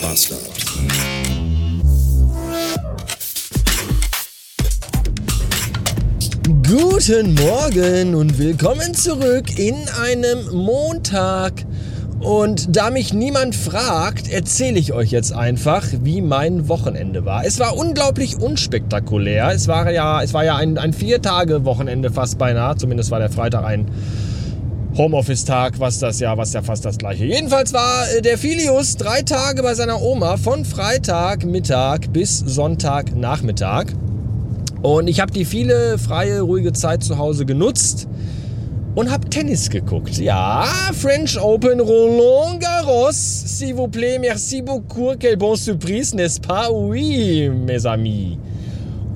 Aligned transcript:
Bastard. 0.00 0.40
Guten 6.66 7.34
Morgen 7.34 8.14
und 8.14 8.38
willkommen 8.38 8.94
zurück 8.94 9.58
in 9.58 9.74
einem 10.00 10.48
Montag. 10.52 11.64
Und 12.20 12.76
da 12.76 12.90
mich 12.90 13.12
niemand 13.12 13.54
fragt, 13.54 14.30
erzähle 14.30 14.78
ich 14.78 14.92
euch 14.92 15.10
jetzt 15.10 15.32
einfach, 15.32 15.86
wie 16.02 16.20
mein 16.20 16.68
Wochenende 16.68 17.24
war. 17.24 17.44
Es 17.44 17.58
war 17.58 17.76
unglaublich 17.76 18.38
unspektakulär. 18.38 19.50
Es 19.54 19.68
war 19.68 19.90
ja, 19.90 20.22
es 20.22 20.32
war 20.34 20.44
ja 20.44 20.56
ein, 20.56 20.78
ein 20.78 20.92
Vier-Tage-Wochenende 20.92 22.10
fast 22.10 22.38
beinahe. 22.38 22.76
Zumindest 22.76 23.10
war 23.10 23.18
der 23.18 23.30
Freitag 23.30 23.64
ein 23.64 23.86
Homeoffice-Tag, 24.96 25.78
was 25.78 25.98
das 26.00 26.18
ja, 26.20 26.36
was 26.36 26.52
ja 26.52 26.62
fast 26.62 26.84
das 26.84 26.98
gleiche. 26.98 27.24
Jedenfalls 27.24 27.72
war 27.72 28.10
äh, 28.10 28.22
der 28.22 28.36
Filius 28.36 28.96
drei 28.96 29.22
Tage 29.22 29.62
bei 29.62 29.74
seiner 29.74 30.02
Oma 30.02 30.36
von 30.36 30.64
Freitagmittag 30.64 32.12
bis 32.12 32.38
Sonntagnachmittag. 32.38 33.86
Und 34.82 35.08
ich 35.08 35.20
habe 35.20 35.32
die 35.32 35.44
viele 35.44 35.98
freie, 35.98 36.40
ruhige 36.40 36.72
Zeit 36.72 37.04
zu 37.04 37.18
Hause 37.18 37.46
genutzt 37.46 38.08
und 38.94 39.10
habe 39.10 39.28
Tennis 39.28 39.70
geguckt. 39.70 40.18
Ja, 40.18 40.64
French 40.92 41.40
Open 41.40 41.80
Roland 41.80 42.60
Garros. 42.60 43.14
S'il 43.14 43.74
vous 43.76 43.88
plaît, 43.88 44.18
merci 44.18 44.62
beaucoup. 44.62 45.14
Quel 45.18 45.36
bon 45.36 45.54
surprise, 45.54 46.14
n'est-ce 46.14 46.40
pas? 46.40 46.70
Oui, 46.70 47.48
mes 47.48 47.86
amis. 47.86 48.38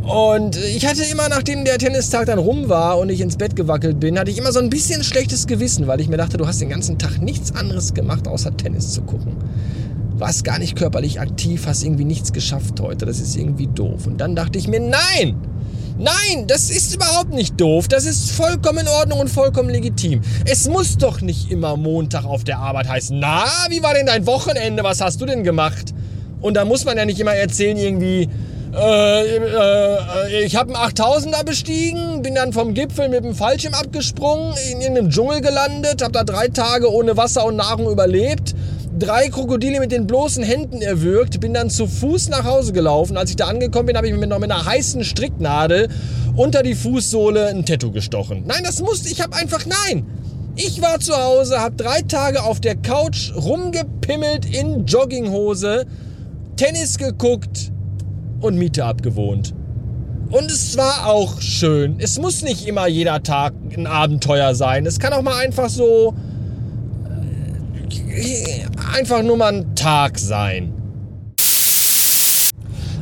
Und 0.05 0.57
ich 0.57 0.87
hatte 0.87 1.03
immer, 1.05 1.31
nachdem 1.31 1.65
der 1.65 1.79
Tennistag 1.79 2.27
dann 2.27 2.39
rum 2.39 2.69
war 2.69 2.99
und 2.99 3.09
ich 3.09 3.21
ins 3.23 3.37
Bett 3.37 3.57
gewackelt 3.57 4.01
bin, 4.01 4.19
hatte 4.19 4.31
ich 4.31 4.37
immer 4.37 4.53
so 4.53 4.59
ein 4.59 4.69
bisschen 4.69 5.03
schlechtes 5.03 5.47
Gewissen, 5.47 5.87
weil 5.87 6.01
ich 6.01 6.09
mir 6.09 6.19
dachte, 6.19 6.37
du 6.37 6.47
hast 6.47 6.61
den 6.61 6.69
ganzen 6.69 6.99
Tag 6.99 7.23
nichts 7.23 7.55
anderes 7.55 7.95
gemacht, 7.95 8.29
außer 8.29 8.55
Tennis 8.55 8.93
zu 8.93 9.03
gucken. 9.03 9.37
Warst 10.17 10.45
gar 10.45 10.59
nicht 10.59 10.77
körperlich 10.77 11.21
aktiv, 11.21 11.67
hast 11.67 11.83
irgendwie 11.83 12.05
nichts 12.05 12.33
geschafft 12.33 12.81
heute. 12.81 13.07
Das 13.07 13.19
ist 13.19 13.35
irgendwie 13.35 13.67
doof. 13.67 14.07
Und 14.07 14.19
dann 14.19 14.37
dachte 14.37 14.59
ich 14.59 14.69
mir, 14.69 14.81
nein! 14.81 15.37
Nein, 15.97 16.49
das 16.49 16.71
ist 16.71 16.93
überhaupt 16.95 17.33
nicht 17.33 17.59
doof. 17.61 17.87
Das 17.87 18.05
ist 18.05 18.33
vollkommen 18.33 18.81
in 18.81 18.89
Ordnung 18.89 19.21
und 19.21 19.31
vollkommen 19.31 19.71
legitim. 19.71 20.23
Es 20.45 20.69
muss 20.69 20.99
doch 20.99 21.21
nicht 21.21 21.53
immer 21.53 21.77
Montag 21.77 22.25
auf 22.25 22.43
der 22.43 22.59
Arbeit 22.59 22.89
heißen. 22.89 23.17
Na, 23.19 23.45
wie 23.71 23.81
war 23.83 23.95
denn 23.95 24.07
dein 24.07 24.27
Wochenende? 24.27 24.83
Was 24.83 25.01
hast 25.01 25.21
du 25.21 25.27
denn 25.27 25.45
gemacht? 25.45 25.95
Und 26.41 26.55
da 26.55 26.65
muss 26.65 26.85
man 26.85 26.97
ja 26.97 27.05
nicht 27.05 27.21
immer 27.21 27.35
erzählen, 27.35 27.77
irgendwie, 27.77 28.29
äh, 28.77 29.37
äh, 29.37 30.45
ich 30.45 30.57
habe 30.57 30.75
einen 30.75 30.93
8000er 30.93 31.45
bestiegen, 31.45 32.23
bin 32.23 32.35
dann 32.35 32.53
vom 32.53 32.75
Gipfel 32.75 33.09
mit 33.09 33.25
dem 33.25 33.35
Fallschirm 33.35 33.75
abgesprungen, 33.75 34.55
in 34.73 34.81
irgendeinem 34.81 35.11
Dschungel 35.11 35.41
gelandet, 35.41 36.03
habe 36.03 36.13
da 36.13 36.25
drei 36.25 36.49
Tage 36.49 36.93
ohne 36.93 37.17
Wasser 37.17 37.45
und 37.45 37.57
Nahrung 37.57 37.91
überlebt, 37.91 38.55
drei 38.99 39.29
Krokodile 39.29 39.81
mit 39.81 39.93
den 39.93 40.07
bloßen 40.07 40.43
Händen 40.43 40.83
erwürgt, 40.83 41.41
bin 41.41 41.55
dann 41.55 41.71
zu 41.71 41.87
Fuß 41.87 42.29
nach 42.31 42.45
Hause 42.45 42.73
gelaufen. 42.73 43.17
Als 43.17 43.31
ich 43.31 43.37
da 43.37 43.47
angekommen 43.47 43.87
bin, 43.87 43.97
habe 43.97 44.09
ich 44.09 44.15
mir 44.15 44.27
noch 44.27 44.39
mit 44.39 44.51
einer 44.51 44.65
heißen 44.65 45.05
Stricknadel 45.05 45.89
unter 46.37 46.63
die 46.63 46.75
Fußsohle 46.75 47.49
ein 47.49 47.65
Tattoo 47.65 47.93
gestochen. 47.93 48.45
Nein, 48.47 48.63
das 48.65 48.81
musste 48.81 49.09
ich, 49.09 49.21
habe 49.21 49.37
einfach 49.37 49.65
nein. 49.67 50.07
Ich 50.57 50.81
war 50.81 51.01
zu 51.01 51.17
Hause, 51.17 51.61
habe 51.61 51.77
drei 51.77 52.03
Tage 52.03 52.43
auf 52.43 52.61
der 52.61 52.77
Couch 52.77 53.33
rumgepimmelt 53.35 54.47
in 54.47 54.87
Jogginghose, 54.87 55.85
Tennis 56.57 56.99
geguckt, 56.99 57.73
und 58.41 58.57
Miete 58.57 58.85
abgewohnt. 58.85 59.55
Und 60.31 60.51
es 60.51 60.77
war 60.77 61.07
auch 61.07 61.41
schön. 61.41 61.97
Es 61.99 62.19
muss 62.19 62.43
nicht 62.43 62.67
immer 62.67 62.87
jeder 62.87 63.23
Tag 63.23 63.55
ein 63.77 63.87
Abenteuer 63.87 64.55
sein. 64.55 64.87
Es 64.87 64.99
kann 64.99 65.13
auch 65.13 65.23
mal 65.23 65.37
einfach 65.37 65.69
so. 65.69 66.15
äh, 67.89 68.65
einfach 68.97 69.23
nur 69.23 69.37
mal 69.37 69.53
ein 69.53 69.75
Tag 69.75 70.19
sein. 70.19 70.73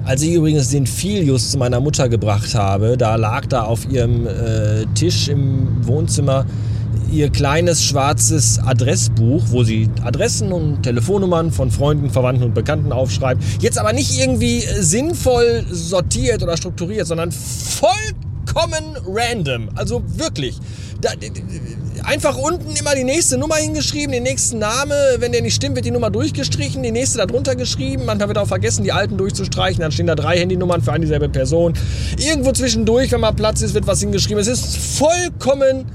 Als 0.05 0.21
ich 0.23 0.33
übrigens 0.33 0.71
den 0.71 0.87
Filius 0.87 1.53
zu 1.53 1.59
meiner 1.59 1.81
Mutter 1.81 2.09
gebracht 2.09 2.55
habe, 2.55 2.97
da 2.97 3.15
lag 3.15 3.47
da 3.47 3.63
auf 3.63 3.89
ihrem 3.89 4.27
äh, 4.27 4.85
Tisch 4.95 5.29
im 5.29 5.87
Wohnzimmer 5.87 6.45
ihr 7.13 7.31
kleines 7.31 7.85
schwarzes 7.85 8.59
Adressbuch, 8.59 9.43
wo 9.49 9.63
sie 9.63 9.89
Adressen 10.03 10.51
und 10.51 10.83
Telefonnummern 10.83 11.53
von 11.53 11.71
Freunden, 11.71 12.11
Verwandten 12.11 12.45
und 12.45 12.55
Bekannten 12.55 12.91
aufschreibt. 12.91 13.43
Jetzt 13.61 13.79
aber 13.79 13.93
nicht 13.93 14.19
irgendwie 14.19 14.61
sinnvoll 14.61 15.65
sortiert 15.71 16.43
oder 16.43 16.57
strukturiert, 16.57 17.07
sondern 17.07 17.31
vollkommen 17.31 18.97
random. 19.07 19.69
Also 19.75 20.03
wirklich. 20.17 20.59
Da, 21.03 21.11
einfach 22.05 22.37
unten 22.39 22.75
immer 22.77 22.95
die 22.95 23.05
nächste 23.05 23.37
Nummer 23.37 23.57
hingeschrieben, 23.57 24.13
den 24.13 24.23
nächsten 24.23 24.59
Name. 24.59 24.95
Wenn 25.19 25.33
der 25.33 25.43
nicht 25.43 25.55
stimmt, 25.55 25.77
wird 25.77 25.85
die 25.85 25.91
Nummer 25.91 26.11
durchgestrichen, 26.11 26.83
die 26.83 26.93
nächste 26.93 27.19
darunter 27.19 27.57
geschrieben. 27.57 28.05
Manchmal 28.07 28.29
wird 28.29 28.39
auch 28.39 28.49
vergessen, 28.49 28.85
die 28.85 28.93
alten 28.93 29.19
durchzustreichen. 29.19 29.81
Dann 29.81 29.93
stehen 29.93 30.07
da 30.07 30.15
drei 30.15 30.39
Handynummern 30.39 30.81
für 30.81 30.93
eine 30.93 31.05
dieselbe 31.05 31.29
Person. 31.29 31.75
Irgendwo 32.19 32.53
zwischendurch, 32.53 33.13
wenn 33.13 33.21
mal 33.21 33.33
Platz 33.33 33.61
ist, 33.61 33.75
wird 33.75 33.87
was 33.87 34.01
hingeschrieben. 34.01 34.41
Es 34.41 34.49
ist 34.49 34.77
vollkommen 34.77 35.87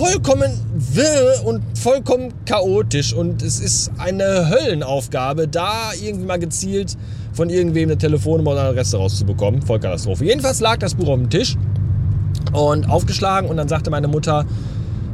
vollkommen 0.00 0.50
wirr 0.94 1.42
und 1.44 1.62
vollkommen 1.78 2.32
chaotisch 2.46 3.12
und 3.12 3.42
es 3.42 3.60
ist 3.60 3.90
eine 3.98 4.48
Höllenaufgabe, 4.48 5.46
da 5.46 5.90
irgendwie 6.02 6.24
mal 6.24 6.38
gezielt 6.38 6.96
von 7.34 7.50
irgendwem 7.50 7.90
eine 7.90 7.98
Telefonnummer 7.98 8.52
oder 8.52 8.60
eine 8.60 8.68
Adresse 8.70 8.96
rauszubekommen. 8.96 9.60
Vollkatastrophe. 9.60 10.24
Jedenfalls 10.24 10.60
lag 10.60 10.78
das 10.78 10.94
Buch 10.94 11.08
auf 11.08 11.18
dem 11.18 11.28
Tisch 11.28 11.54
und 12.54 12.88
aufgeschlagen 12.88 13.50
und 13.50 13.58
dann 13.58 13.68
sagte 13.68 13.90
meine 13.90 14.08
Mutter, 14.08 14.46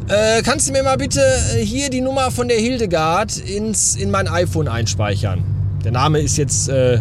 äh, 0.07 0.41
kannst 0.43 0.69
du 0.69 0.73
mir 0.73 0.85
mal 0.85 0.97
bitte 0.97 1.21
hier 1.57 1.91
die 1.91 2.01
Nummer 2.01 2.31
von 2.31 2.47
der 2.47 2.59
Hildegard 2.59 3.39
ins, 3.39 3.97
in 3.97 4.13
mein 4.13 4.29
iPhone 4.29 4.69
einspeichern? 4.69 5.43
Der 5.83 5.91
Name 5.91 6.21
ist 6.21 6.37
jetzt, 6.37 6.69
äh, 6.69 7.01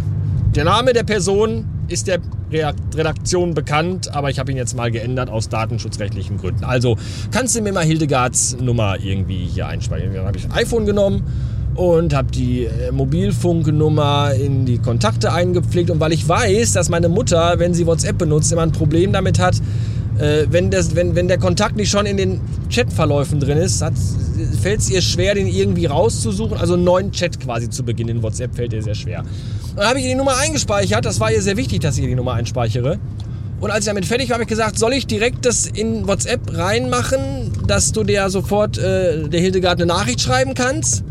der 0.56 0.64
Name 0.64 0.94
der 0.94 1.04
Person 1.04 1.68
ist 1.88 2.08
der 2.08 2.20
Redaktion 2.52 3.54
bekannt, 3.54 4.14
aber 4.14 4.30
ich 4.30 4.40
habe 4.40 4.52
ihn 4.52 4.58
jetzt 4.58 4.76
mal 4.76 4.92
geändert 4.92 5.30
aus 5.30 5.50
datenschutzrechtlichen 5.50 6.38
Gründen. 6.38 6.64
Also 6.64 6.98
kannst 7.32 7.56
du 7.56 7.62
mir 7.62 7.74
mal 7.74 7.84
Hildegards 7.84 8.58
Nummer 8.60 8.98
irgendwie 9.00 9.46
hier 9.46 9.68
einspeichern? 9.68 10.14
Dann 10.14 10.26
habe 10.26 10.38
ich 10.38 10.46
ein 10.46 10.52
iPhone 10.52 10.86
genommen 10.86 11.24
und 11.76 12.14
habe 12.14 12.32
die 12.32 12.66
äh, 12.66 12.92
Mobilfunknummer 12.92 14.34
in 14.34 14.66
die 14.66 14.78
Kontakte 14.78 15.34
eingepflegt. 15.34 15.90
Und 15.90 16.00
weil 16.00 16.14
ich 16.14 16.28
weiß, 16.28 16.74
dass 16.74 16.90
meine 16.90 17.10
Mutter, 17.10 17.56
wenn 17.58 17.74
sie 17.74 17.86
WhatsApp 17.86 18.18
benutzt, 18.18 18.52
immer 18.52 18.62
ein 18.62 18.72
Problem 18.72 19.12
damit 19.12 19.40
hat, 19.40 19.62
äh, 20.18 20.46
wenn, 20.50 20.72
das, 20.72 20.96
wenn, 20.96 21.16
wenn 21.16 21.28
der 21.28 21.38
Kontakt 21.38 21.76
nicht 21.76 21.90
schon 21.90 22.06
in 22.06 22.18
den 22.18 22.40
Chatverläufen 22.70 23.40
drin 23.40 23.58
ist, 23.58 23.80
fällt 24.62 24.82
es 24.82 24.90
ihr 24.90 25.02
schwer, 25.02 25.36
den 25.36 25.48
irgendwie 25.48 25.86
rauszusuchen. 25.86 26.58
Also 26.58 26.74
einen 26.74 26.84
neuen 26.84 27.12
Chat 27.12 27.40
quasi 27.40 27.70
zu 27.70 27.84
beginnen 27.84 28.18
in 28.18 28.24
WhatsApp 28.24 28.56
fällt 28.56 28.74
ihr 28.74 28.82
sehr 28.82 28.96
schwer. 28.96 29.24
Dann 29.76 29.88
habe 29.88 30.00
ich 30.00 30.06
ihr 30.06 30.12
die 30.12 30.16
Nummer 30.16 30.38
eingespeichert. 30.38 31.06
Das 31.06 31.20
war 31.20 31.32
ihr 31.32 31.42
sehr 31.42 31.58
wichtig, 31.58 31.82
dass 31.82 31.98
ich 31.98 32.04
ihr 32.04 32.10
die 32.10 32.16
Nummer 32.16 32.34
einspeichere. 32.34 33.00
Und 33.62 33.72
als 33.72 33.82
ich 33.82 33.86
damit 33.86 34.06
fertig 34.06 34.30
war, 34.30 34.36
habe 34.36 34.44
ich 34.44 34.50
gesagt, 34.50 34.78
soll 34.78 34.94
ich 34.94 35.08
direkt 35.08 35.46
das 35.46 35.66
in 35.66 36.08
WhatsApp 36.08 36.56
reinmachen, 36.56 37.52
dass 37.68 37.92
du 37.92 38.04
der 38.04 38.30
sofort 38.30 38.78
äh, 38.78 39.28
der 39.30 39.40
Hildegard 39.40 39.82
eine 39.82 39.88
Nachricht 39.88 40.22
schreiben 40.22 40.54
kannst? 40.54 41.04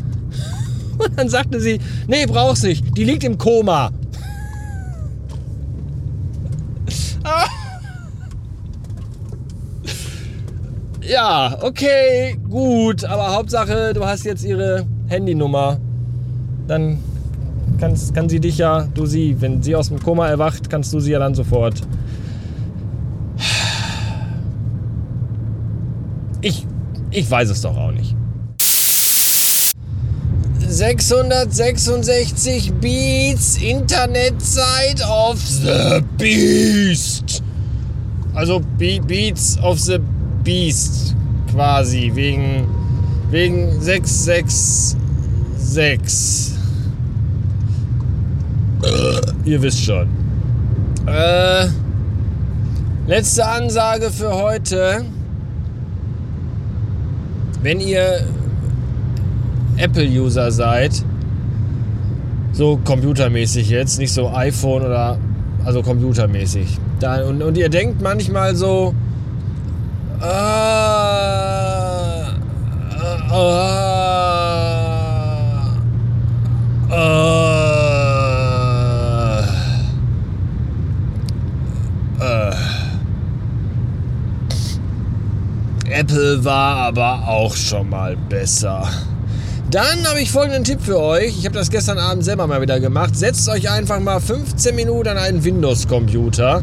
Und 0.98 1.18
dann 1.18 1.28
sagte 1.28 1.60
sie, 1.60 1.80
nee, 2.06 2.26
brauchst 2.26 2.64
nicht. 2.64 2.96
Die 2.96 3.04
liegt 3.04 3.24
im 3.24 3.38
Koma. 3.38 3.90
Ja, 11.06 11.58
okay, 11.60 12.38
gut, 12.48 13.04
aber 13.04 13.34
Hauptsache, 13.34 13.92
du 13.92 14.06
hast 14.06 14.24
jetzt 14.24 14.42
ihre 14.42 14.86
Handynummer. 15.08 15.78
Dann 16.66 16.98
kannst, 17.78 18.14
kann 18.14 18.30
sie 18.30 18.40
dich 18.40 18.56
ja, 18.56 18.88
du 18.94 19.04
sie, 19.04 19.36
wenn 19.40 19.62
sie 19.62 19.76
aus 19.76 19.88
dem 19.88 20.02
Koma 20.02 20.28
erwacht, 20.28 20.70
kannst 20.70 20.94
du 20.94 21.00
sie 21.00 21.12
ja 21.12 21.18
dann 21.18 21.34
sofort. 21.34 21.82
Ich, 26.40 26.66
ich 27.10 27.30
weiß 27.30 27.50
es 27.50 27.60
doch 27.60 27.76
auch 27.76 27.90
nicht. 27.90 28.16
666 30.66 32.72
Beats, 32.80 33.58
Internetzeit 33.58 35.06
of 35.06 35.38
the 35.38 36.00
Beast. 36.16 37.42
Also 38.34 38.62
Be 38.78 39.00
Beats 39.00 39.58
of 39.62 39.78
the 39.78 39.98
Beast 40.44 41.16
quasi, 41.50 42.12
wegen, 42.14 42.68
wegen 43.30 43.80
666. 43.80 46.54
Äh, 48.82 49.20
ihr 49.44 49.62
wisst 49.62 49.84
schon. 49.84 50.08
Äh, 51.06 51.68
letzte 53.06 53.46
Ansage 53.46 54.10
für 54.10 54.34
heute. 54.34 55.04
Wenn 57.62 57.78
ihr 57.80 58.26
Apple-User 59.76 60.50
seid, 60.50 61.04
so 62.52 62.78
computermäßig 62.84 63.70
jetzt, 63.70 63.98
nicht 63.98 64.12
so 64.12 64.30
iPhone 64.30 64.82
oder 64.82 65.18
also 65.64 65.82
computermäßig. 65.82 66.78
Da, 67.00 67.24
und, 67.24 67.42
und 67.42 67.56
ihr 67.56 67.68
denkt 67.68 68.02
manchmal 68.02 68.54
so, 68.54 68.94
Apple 85.90 86.44
war 86.44 86.76
aber 86.76 87.28
auch 87.28 87.54
schon 87.54 87.88
mal 87.90 88.16
besser. 88.16 88.88
Dann 89.70 90.06
habe 90.06 90.20
ich 90.20 90.30
folgenden 90.30 90.64
Tipp 90.64 90.80
für 90.80 91.00
euch. 91.00 91.38
Ich 91.38 91.46
habe 91.46 91.56
das 91.56 91.70
gestern 91.70 91.98
Abend 91.98 92.24
selber 92.24 92.46
mal 92.46 92.60
wieder 92.60 92.78
gemacht. 92.78 93.16
Setzt 93.16 93.48
euch 93.48 93.70
einfach 93.70 94.00
mal 94.00 94.20
15 94.20 94.74
Minuten 94.74 95.08
an 95.08 95.18
einen 95.18 95.44
Windows-Computer 95.44 96.62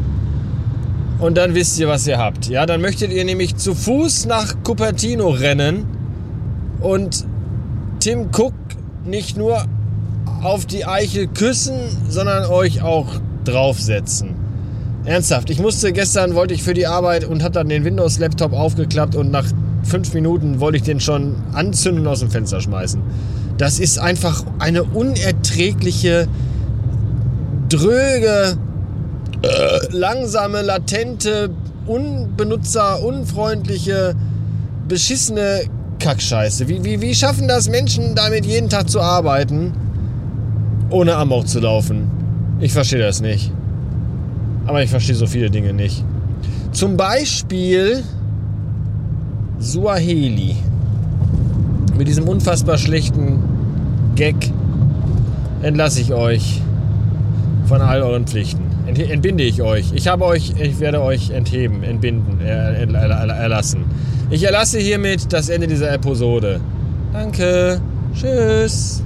und 1.22 1.36
dann 1.36 1.54
wisst 1.54 1.78
ihr, 1.78 1.86
was 1.86 2.06
ihr 2.06 2.18
habt. 2.18 2.48
Ja, 2.48 2.66
dann 2.66 2.80
möchtet 2.80 3.12
ihr 3.12 3.24
nämlich 3.24 3.56
zu 3.56 3.74
Fuß 3.74 4.26
nach 4.26 4.56
Cupertino 4.64 5.28
rennen 5.28 5.86
und 6.80 7.24
Tim 8.00 8.30
Cook 8.36 8.54
nicht 9.04 9.36
nur 9.36 9.64
auf 10.42 10.66
die 10.66 10.84
Eichel 10.84 11.28
küssen, 11.28 11.78
sondern 12.08 12.50
euch 12.50 12.82
auch 12.82 13.06
draufsetzen. 13.44 14.34
Ernsthaft, 15.04 15.50
ich 15.50 15.60
musste 15.60 15.92
gestern, 15.92 16.34
wollte 16.34 16.54
ich 16.54 16.64
für 16.64 16.74
die 16.74 16.88
Arbeit 16.88 17.24
und 17.24 17.44
habe 17.44 17.52
dann 17.52 17.68
den 17.68 17.84
Windows-Laptop 17.84 18.52
aufgeklappt 18.52 19.14
und 19.14 19.30
nach 19.30 19.46
fünf 19.84 20.12
Minuten 20.14 20.58
wollte 20.58 20.78
ich 20.78 20.82
den 20.82 20.98
schon 20.98 21.36
anzünden 21.52 22.02
und 22.04 22.12
aus 22.12 22.20
dem 22.20 22.30
Fenster 22.30 22.60
schmeißen. 22.60 23.00
Das 23.58 23.78
ist 23.78 23.98
einfach 23.98 24.44
eine 24.58 24.82
unerträgliche, 24.82 26.26
dröge, 27.68 28.56
langsame, 29.90 30.62
latente, 30.62 31.50
unbenutzer, 31.86 33.02
unfreundliche, 33.02 34.14
beschissene 34.88 35.62
Kackscheiße. 35.98 36.68
Wie, 36.68 36.84
wie, 36.84 37.00
wie 37.00 37.14
schaffen 37.14 37.48
das 37.48 37.68
Menschen 37.68 38.14
damit 38.14 38.44
jeden 38.44 38.68
Tag 38.68 38.88
zu 38.88 39.00
arbeiten, 39.00 39.72
ohne 40.90 41.14
Amok 41.16 41.48
zu 41.48 41.60
laufen? 41.60 42.10
Ich 42.60 42.72
verstehe 42.72 43.00
das 43.00 43.20
nicht. 43.20 43.52
Aber 44.66 44.82
ich 44.82 44.90
verstehe 44.90 45.16
so 45.16 45.26
viele 45.26 45.50
Dinge 45.50 45.72
nicht. 45.72 46.04
Zum 46.72 46.96
Beispiel 46.96 48.02
Suaheli. 49.58 50.56
Mit 51.98 52.08
diesem 52.08 52.28
unfassbar 52.28 52.78
schlechten 52.78 53.42
Gag 54.14 54.34
entlasse 55.62 56.00
ich 56.00 56.12
euch 56.12 56.60
von 57.66 57.80
all 57.80 58.02
euren 58.02 58.26
Pflichten. 58.26 58.62
Entbinde 58.86 59.44
ich 59.44 59.62
euch. 59.62 59.92
Ich 59.94 60.08
habe 60.08 60.24
euch, 60.24 60.52
ich 60.58 60.80
werde 60.80 61.00
euch 61.00 61.30
entheben, 61.30 61.82
entbinden, 61.82 62.40
erlassen. 62.40 63.84
Ich 64.30 64.42
erlasse 64.44 64.78
hiermit 64.78 65.32
das 65.32 65.48
Ende 65.48 65.66
dieser 65.66 65.92
Episode. 65.92 66.60
Danke. 67.12 67.80
Tschüss. 68.14 69.02